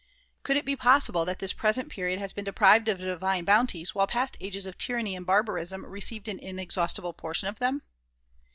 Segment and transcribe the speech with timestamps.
[0.41, 3.93] Could it be possible that this present period has been deprived of divine boun ties
[3.93, 7.83] while past ages of tyranny and barbarism received an inex haustible portion of them